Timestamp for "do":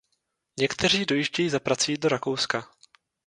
1.97-2.09